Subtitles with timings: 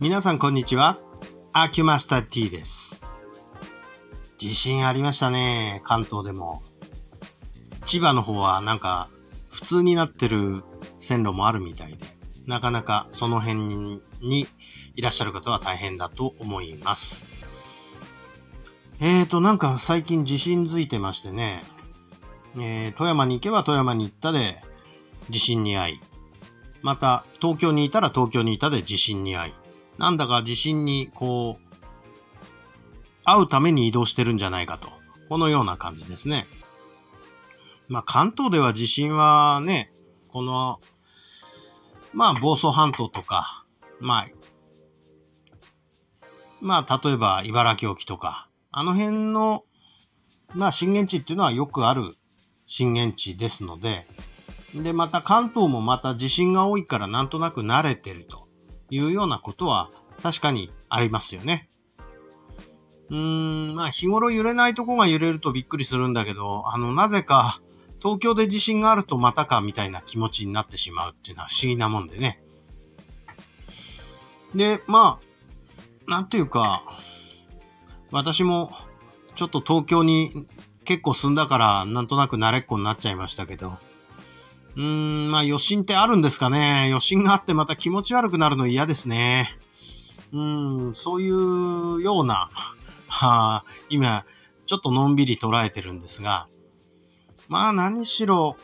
[0.00, 0.96] 皆さんこんにちは。
[1.52, 3.02] アキュマスター T です。
[4.38, 5.80] 地震ありましたね。
[5.82, 6.62] 関東でも。
[7.84, 9.08] 千葉の方はなんか
[9.50, 10.62] 普通になってる
[11.00, 12.06] 線路もあるみたいで、
[12.46, 14.46] なかなかその辺に
[14.94, 17.26] いらっしゃる方は大変だと思います。
[19.00, 21.64] えーと、なんか最近地震づいてましてね、
[22.56, 24.62] えー、富山に行けば富山に行ったで
[25.28, 25.98] 地震に遭い、
[26.82, 29.52] また東京にいたら東京にいたで地震に遭い、
[29.98, 31.68] なんだか地震にこう、
[33.24, 34.88] 会うために移動してるんじゃないかと。
[35.28, 36.46] このような感じですね。
[37.88, 39.90] まあ関東では地震はね、
[40.28, 40.78] この、
[42.14, 43.64] まあ房総半島とか、
[44.00, 44.26] まあ、
[46.60, 49.62] まあ例えば茨城沖とか、あの辺の、
[50.54, 52.02] まあ震源地っていうのはよくある
[52.66, 54.06] 震源地ですので、
[54.74, 58.47] で、また関東もまた地震が多いからなんとなく慣れてると
[58.90, 59.90] いうようなことは
[60.22, 61.68] 確かにありますよね。
[63.10, 67.60] うーん、まあ日頃揺れないとこが揺れるとびっくりするんだけど、あの、なぜか
[68.00, 72.42] 東京で地震があるとまたかみたいな気持ちになってしまうっていうのは不思議なもんでね。
[74.54, 75.20] で、ま
[76.06, 76.82] あ、なんていうか、
[78.10, 78.70] 私も
[79.34, 80.46] ちょっと東京に
[80.84, 83.78] 結構住んだからなんとなく慣れっこになっちゃいましたけど、
[84.78, 86.84] うーん、まあ余震ってあるんですかね。
[86.86, 89.48] 余震があってまた気持ち悪くなるの嫌ですね。
[90.32, 92.48] うん、そういうような、
[93.08, 94.24] は あ、今、
[94.66, 96.46] ちょっとのんびり捉えてるんですが、
[97.48, 98.56] まあ何しろ、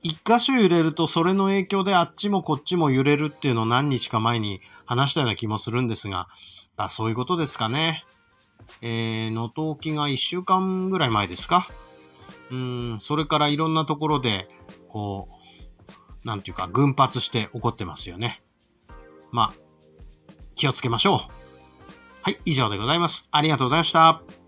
[0.00, 6.28] 一箇所揺れるとそれの影響であっちもこっちも揺れるっていうのを何日か前に話したような気もするんですが、
[6.78, 8.04] あそういうことですかね。
[8.80, 11.68] えー、能登沖が一週間ぐらい前ですか。
[12.50, 14.46] うん、それからいろんなところで、
[14.92, 15.28] こ
[16.24, 18.42] う、なんていうか、群発して起こってますよね。
[19.30, 19.52] まあ、
[20.54, 21.18] 気をつけましょう。
[22.20, 23.28] はい、以上でございます。
[23.32, 24.41] ありがとうございました。